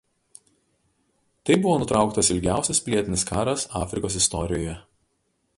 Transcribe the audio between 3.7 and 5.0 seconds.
Afrikos istorijoje.